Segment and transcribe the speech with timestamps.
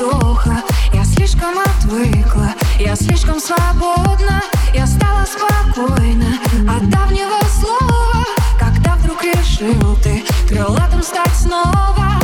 [0.00, 0.62] вдоха
[0.92, 4.42] Я слишком отвыкла, я слишком свободна
[4.74, 6.38] Я стала спокойна
[6.68, 8.24] от давнего слова.
[8.58, 12.18] Когда вдруг решил ты крылатым стать снова.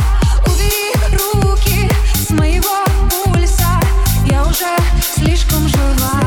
[0.45, 3.79] Убери руки с моего пульса
[4.25, 4.77] Я уже
[5.15, 6.26] слишком жива.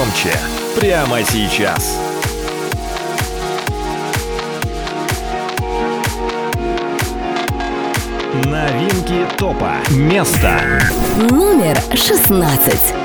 [0.00, 0.32] громче
[0.78, 1.98] прямо сейчас.
[8.44, 9.74] Новинки топа.
[9.90, 10.60] Место.
[11.30, 12.99] Номер шестнадцать.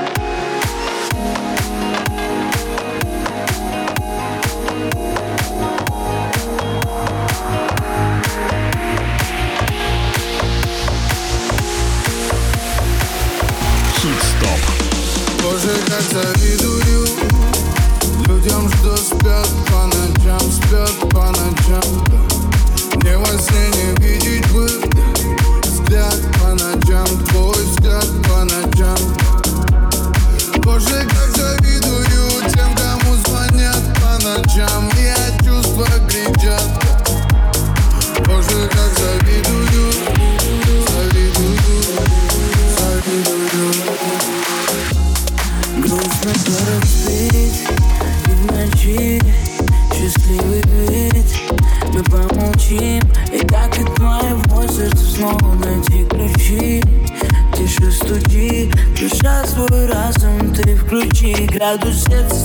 [61.78, 62.35] du ciel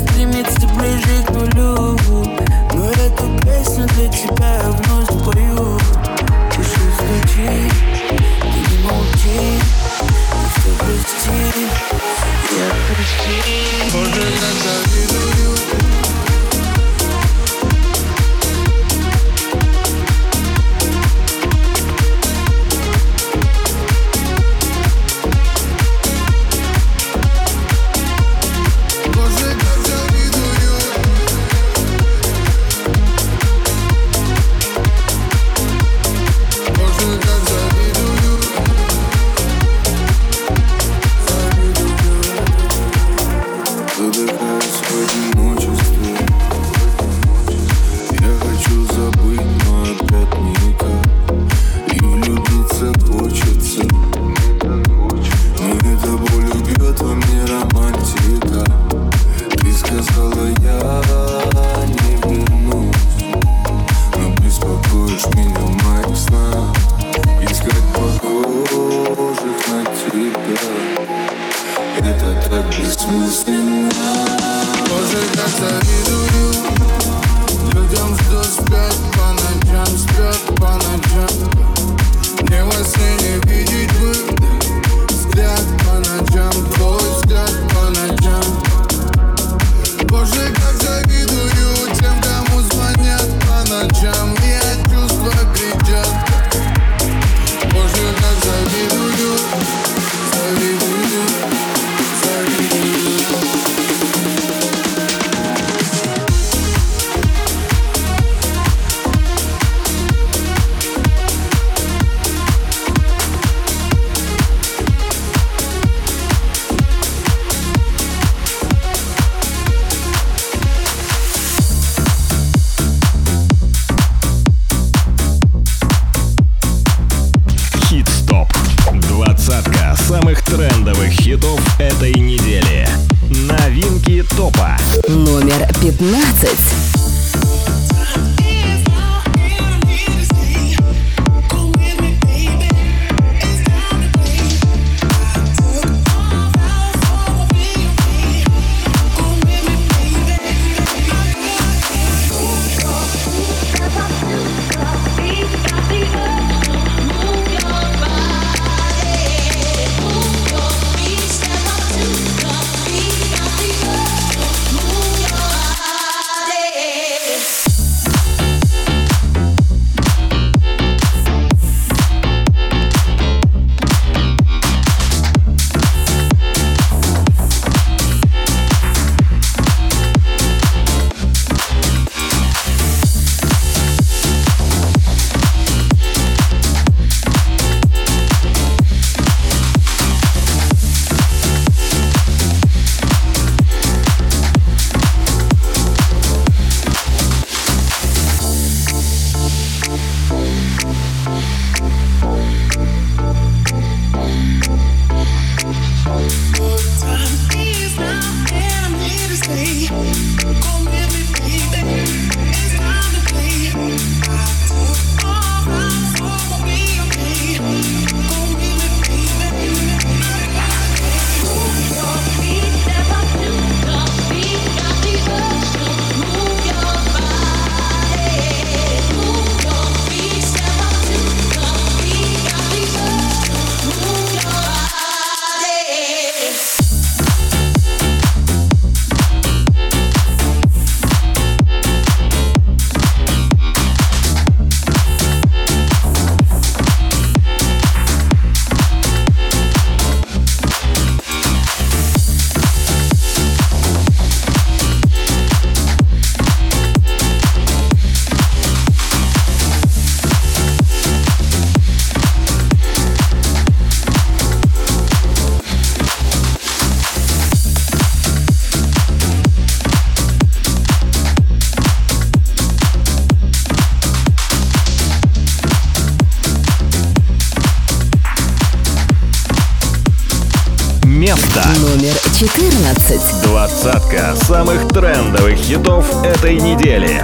[284.51, 287.24] самых трендовых хитов этой недели.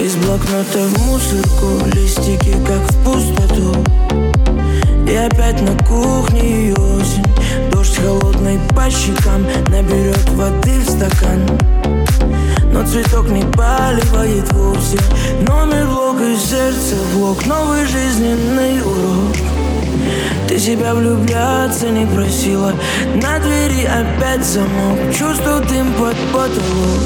[0.00, 3.84] Из блокнота в мусорку листики, как в пустоту.
[5.04, 7.26] И опять на кухне осень.
[7.72, 11.40] Дождь холодный по щекам Наберет воды в стакан.
[12.72, 14.98] Но цветок не поливает вовсе.
[15.48, 16.01] Номер
[16.52, 19.34] сердце блок Новый жизненный урок.
[20.46, 22.74] Ты себя влюбляться не просила
[23.14, 24.98] На двери опять замок.
[25.18, 27.04] Чувствую дым под потолок.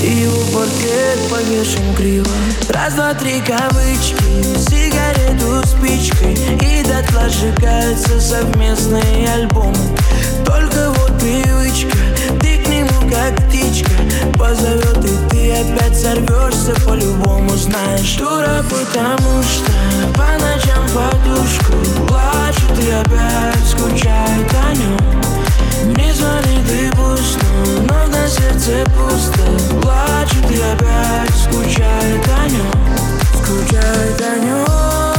[0.00, 2.30] И его портрет повешен криво.
[2.68, 4.14] Раз, два, три кавычки
[4.60, 9.74] Сигарету спичкой И дотла сжигаются совместные альбомы
[10.46, 11.96] Только вот привычка
[12.40, 13.89] Ты к нему как птичка
[14.40, 18.16] Позовет и ты опять сорвешься По-любому знаешь.
[18.16, 19.70] Дура, потому что
[20.14, 21.74] По ночам подушку
[22.08, 25.20] Плачет и опять скучает о нем
[25.96, 27.38] не звони, ты пусть,
[27.88, 29.80] но на сердце пусто.
[29.80, 32.70] Плачет и опять скучает о нем
[33.32, 35.09] Скучает о нем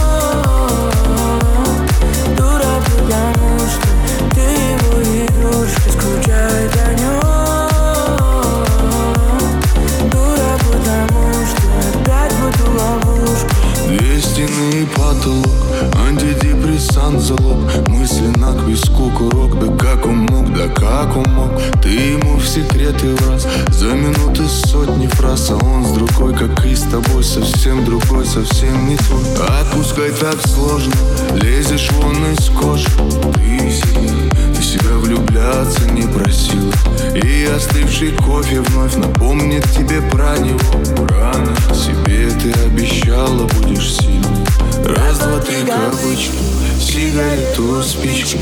[17.22, 21.90] Антидепрессант залог Мысленно к виску курок Да как он мог, да как он мог Ты
[21.90, 26.76] ему в секреты в раз За минуты сотни фраз А он с другой, как и
[26.76, 29.24] с тобой Совсем другой, совсем не твой.
[29.62, 30.94] Отпускай так сложно
[31.42, 32.88] Лезешь вон из кожи.
[33.36, 36.74] Ты себя влюбляться не просила.
[37.16, 41.08] И остывший кофе вновь напомнит тебе про него.
[41.10, 46.38] Рано себе ты обещала будешь сильной Раз, два, три кавычки
[46.80, 48.40] Сигарету спички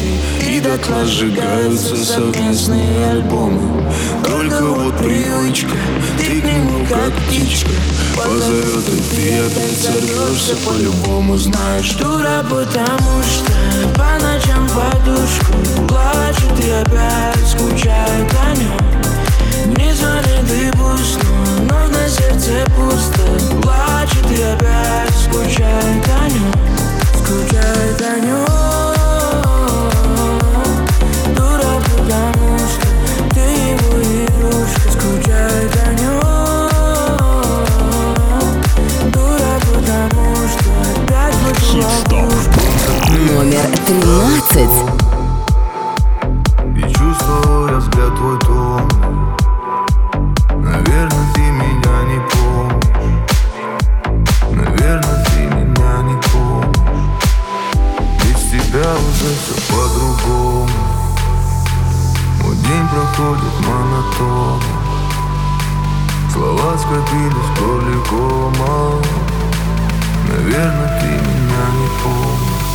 [0.47, 3.91] И дотла сжигаются совместные альбомы.
[4.23, 5.75] Только вот привычка
[6.17, 7.71] Ты к нему как птичка.
[8.15, 11.38] Позовет и ты опять сорвешься По-любому.
[11.38, 13.54] Знаешь Дура, потому что
[13.95, 18.98] по ночам подушку Плачет и опять скучает о нем
[19.99, 21.19] Ты пусть,
[21.69, 23.21] но на сердце пусто.
[23.62, 26.53] Плачет и опять скучает о нем
[27.13, 28.45] Скучает о нем
[31.35, 32.88] Дура, потому что
[33.35, 36.21] ты его игрушка Скучает о нем
[39.12, 42.59] Дура, потому что опять в эту ловушку
[43.35, 45.09] Номер 13.
[63.19, 64.79] Проходит монотонно.
[66.32, 69.01] Слова скопились в горле кома
[70.27, 72.69] Наверное, ты меня не помнишь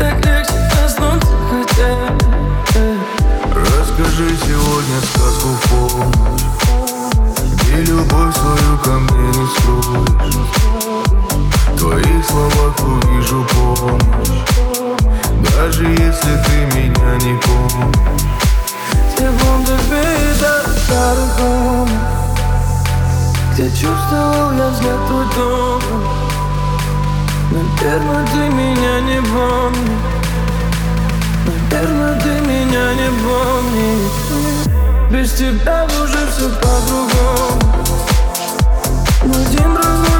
[0.00, 1.92] Так легче коснуться хотя
[3.54, 6.46] Расскажи сегодня сказку в полночь.
[7.52, 10.40] Где любовь свою ко мне не строишь
[11.68, 14.40] В твоих словах увижу помощь
[15.54, 18.32] Даже если ты меня не помнишь.
[19.18, 21.36] Секунды перед старых
[23.52, 26.29] Где чувствовал я взгляд твой дома
[27.50, 30.00] Наверное, ты меня не помнишь.
[31.70, 35.10] Наверное, ты меня не помнишь.
[35.10, 37.58] Без тебя уже все по-другому.
[39.24, 40.19] Мой день разбудит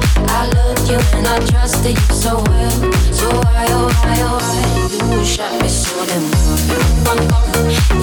[0.33, 2.71] I loved you and I trusted you so well.
[3.19, 7.05] So why, oh why, oh why you shot me so damn well?
[7.05, 7.45] Bum, bum.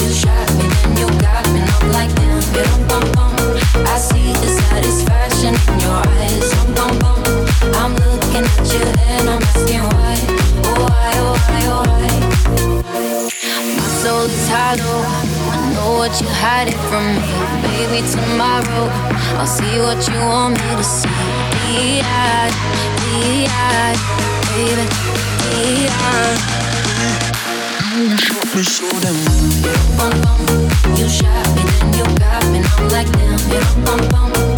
[0.00, 2.40] You shot me, then you got me, I'm like damn.
[2.88, 3.34] Bum, bum.
[3.86, 6.48] I see the satisfaction in your eyes.
[6.54, 7.18] Bum, bum, bum.
[7.80, 10.16] I'm looking at you and I'm asking why,
[10.68, 13.17] oh, why, oh why, oh why
[14.08, 15.00] so hollow.
[15.52, 17.28] I know what you're hiding from me,
[17.64, 18.00] baby.
[18.08, 18.84] Tomorrow
[19.36, 21.20] I'll see what you want me to see.
[21.52, 22.54] Be-eyed,
[23.04, 23.98] be-eyed,
[24.48, 24.84] baby,
[25.44, 26.40] be-eyed.
[27.96, 29.18] You shot me so damn.
[30.96, 32.58] You shot me, then you got me.
[32.64, 34.57] I'm like damn, yeah, bum bum.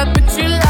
[0.00, 0.69] up, but you love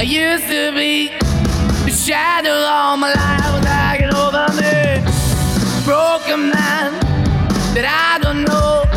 [0.00, 1.08] I used to be.
[1.84, 5.04] The shadow all my life was hanging over me.
[5.84, 6.98] Broken man
[7.74, 8.89] that I don't know.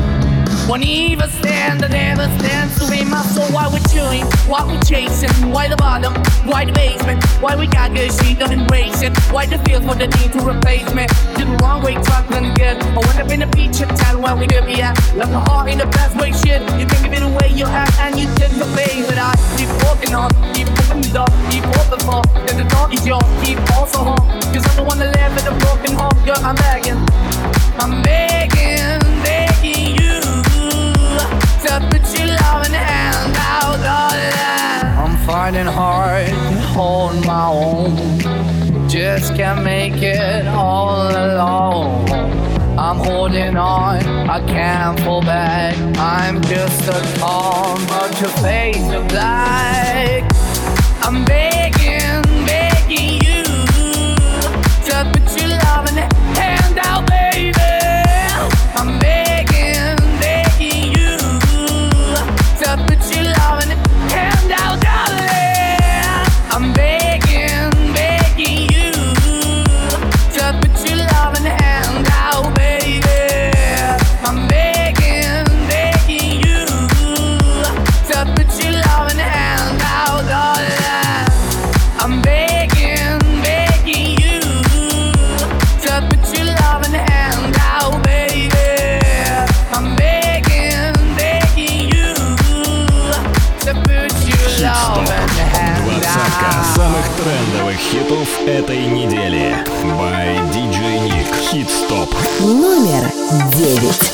[0.67, 3.43] Won't even stand, I never stand to be my soul.
[3.51, 4.23] Why we chewing?
[4.47, 5.51] Why we chasing?
[5.51, 6.13] Why the bottom?
[6.47, 7.21] Why the basement?
[7.41, 9.11] Why we got good, she don't embrace it?
[9.27, 11.05] Why the feel for the need to replace me?
[11.35, 12.79] Did the wrong way, talking good.
[12.79, 14.95] I went up in the feature town where we could be at.
[15.15, 16.61] Left my heart in the best way, shit.
[16.79, 19.05] You can give it away, you have, and you take the face.
[19.05, 22.23] But I keep walking on, keep opening the door, keep open for.
[22.47, 24.23] Cause the door is yours, keep also home.
[24.55, 27.03] Cause I'm the one that live in a broken home, girl, I'm begging.
[27.83, 30.32] I'm begging, begging you
[35.03, 38.89] I'm finding hard to hold my own.
[38.89, 42.09] Just can't make it all alone.
[42.77, 45.75] I'm holding on, I can't fall back.
[45.97, 49.72] I'm just a calm, but your face of black.
[103.63, 104.12] Created.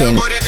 [0.00, 0.47] Listen.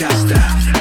[0.00, 0.79] Just a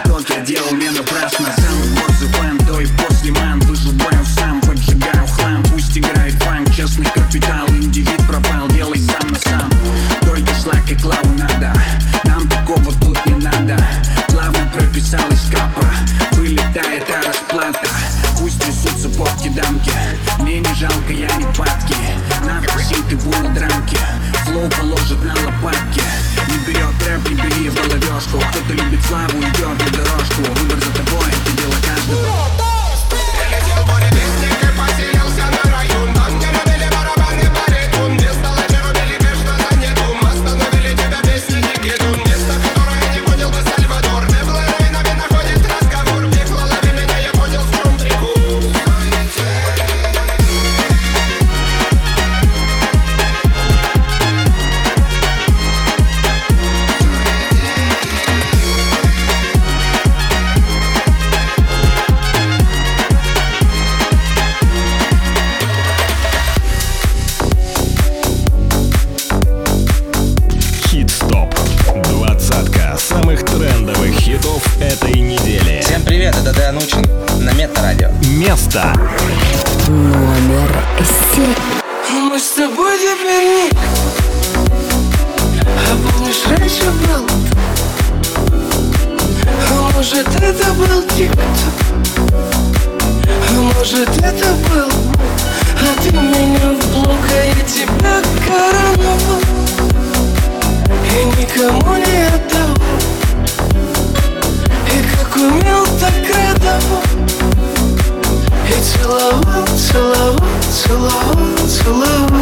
[109.79, 110.35] целовал,
[110.69, 112.41] целовал, целовал.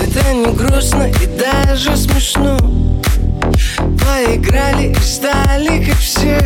[0.00, 2.56] Это не грустно и даже смешно.
[3.76, 6.40] Поиграли и стали как все.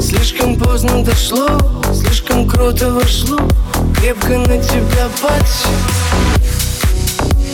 [0.00, 1.60] Слишком поздно дошло,
[1.92, 3.38] слишком круто вошло.
[3.96, 5.70] Крепко на тебя подсел.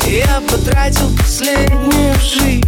[0.07, 2.65] Я потратил последнюю жизнь.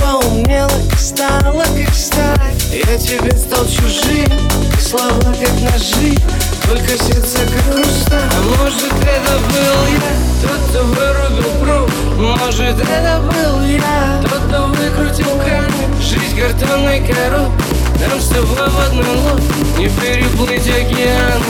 [0.00, 1.64] Поумнела и стала
[2.72, 4.30] Я тебе стал чужим,
[4.80, 6.16] слова как ножи
[6.66, 10.02] Только сердце хрусталь А может это был я,
[10.42, 11.90] тот, кто вырубил пруд.
[12.16, 18.80] Может это был я, тот, кто выкрутил камень Жизнь картонной коробкой нам с тобой в
[18.80, 19.44] одной лодке
[19.78, 21.44] Не переплыть океаны.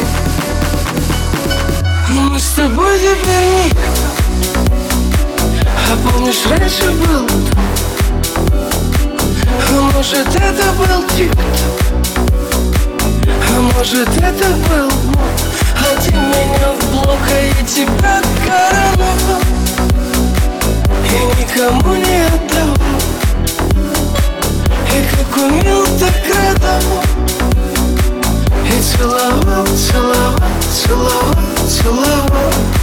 [2.11, 3.81] Мы с тобой теперь никто
[5.93, 7.26] А помнишь, раньше был
[9.68, 11.70] А может, это был тик-ток
[13.61, 15.41] Может, это был мод
[15.77, 19.43] А ты меня в блок, а я тебя короновал
[21.05, 23.01] И никому не отдавал.
[24.89, 27.05] И как умел, так радовал
[28.65, 30.35] И целовал, целовал,
[30.73, 31.35] целовал,
[31.69, 32.80] целовал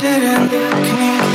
[0.00, 0.50] потерян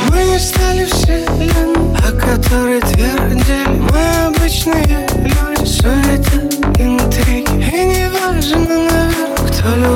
[0.10, 3.68] Мы не стали вселенной, о которой твердили.
[3.92, 6.40] Мы обычные люди, суета,
[6.80, 7.56] интриги.
[7.74, 9.95] И не важно, наверное, кто любит.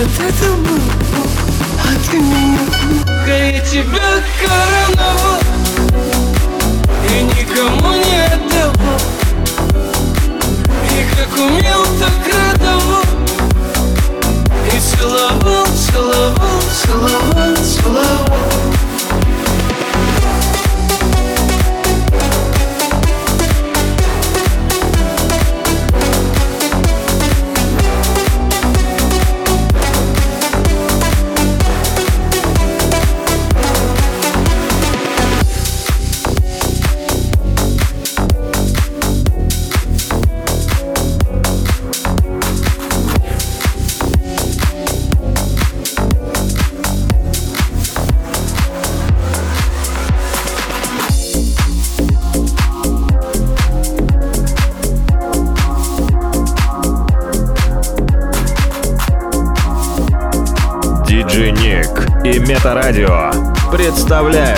[0.16, 0.64] 「風も
[1.84, 2.16] 熱」
[3.58, 4.79] 「一部から」
[64.22, 64.49] представляет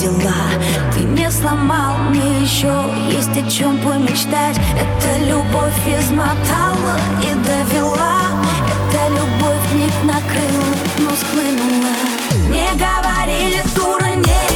[0.00, 0.34] дела.
[0.94, 2.72] Ты не сломал, мне еще
[3.10, 4.58] есть о чем помечтать.
[4.74, 8.22] Эта любовь измотала и довела.
[8.88, 11.92] Эта любовь не накрыла, но схлынула.
[12.48, 14.49] Не говорили, дура, не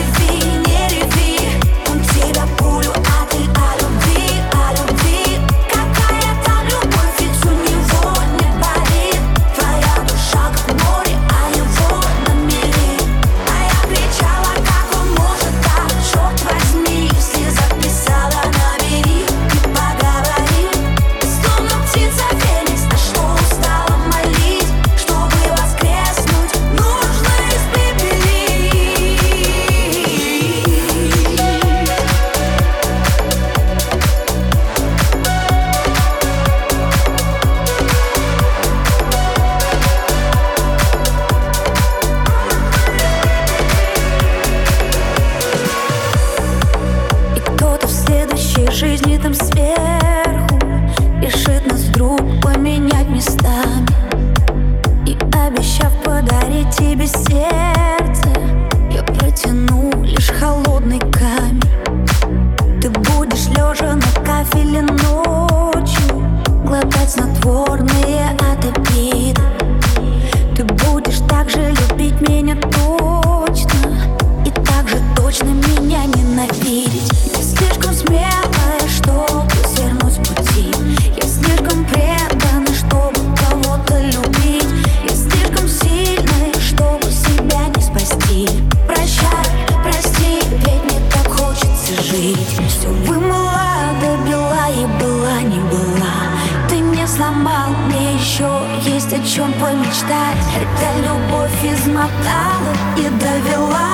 [92.25, 96.68] простить Все вымыла добила и была не была.
[96.68, 98.49] Ты мне сломал, мне еще
[98.83, 100.39] есть о чем помечтать.
[100.57, 103.91] Эта любовь измотала и довела.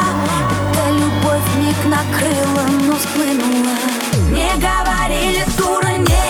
[0.72, 3.76] Эта любовь миг накрыла, но сплынула
[4.30, 6.29] Не говорили дура, не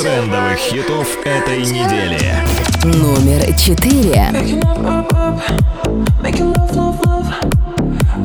[0.00, 2.20] трендовых хитов этой недели.
[2.84, 4.30] Номер четыре.
[6.22, 7.32] Making love, love, love,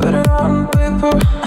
[0.00, 1.43] put it on paper.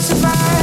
[0.00, 0.59] survive.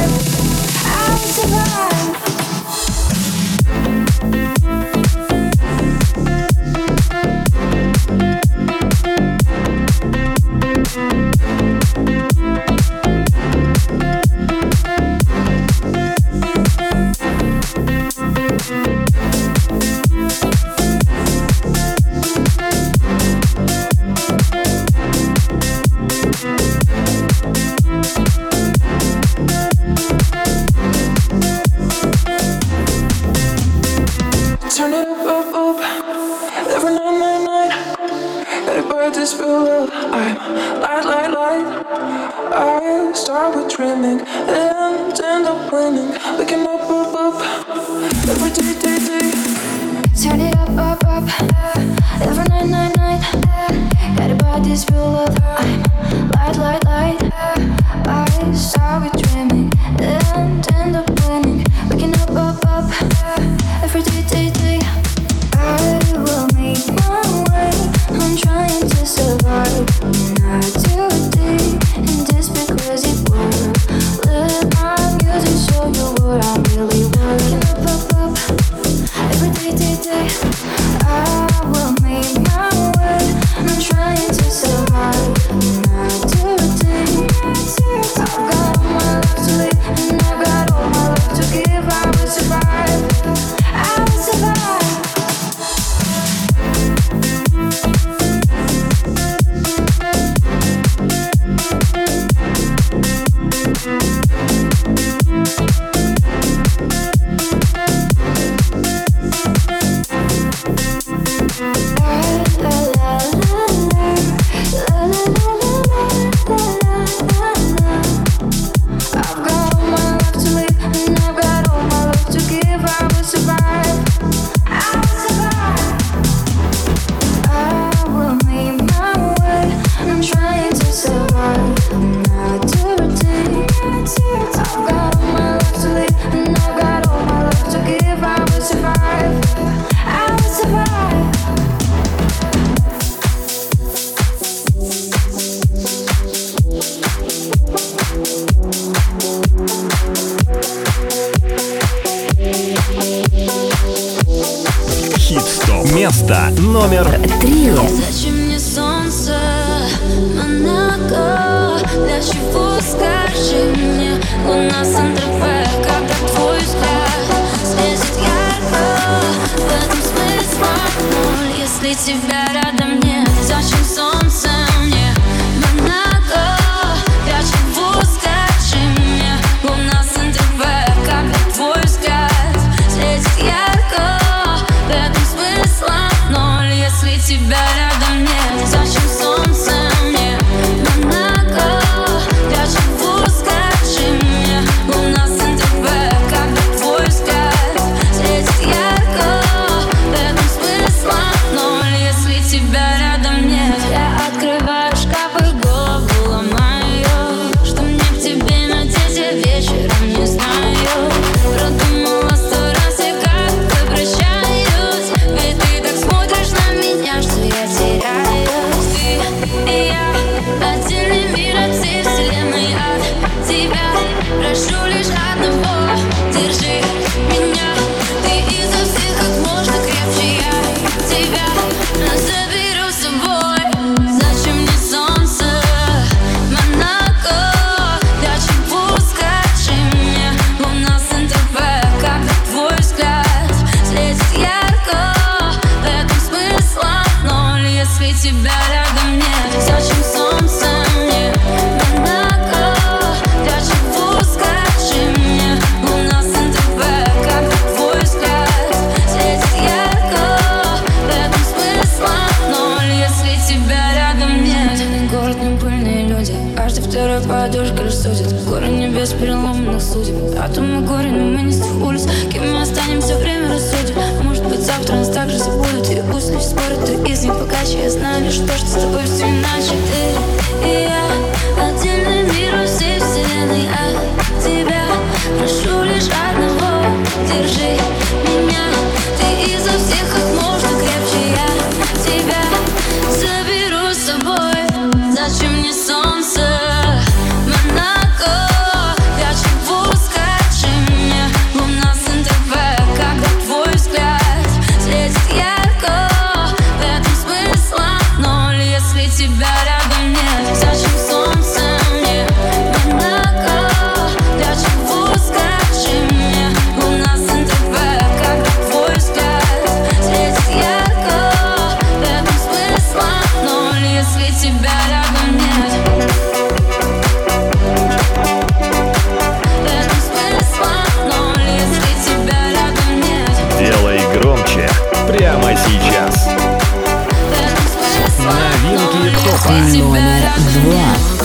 [339.78, 341.17] Номер два.